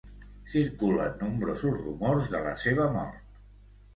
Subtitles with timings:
[0.53, 3.37] Circulen nombrosos rumors de la seva mort.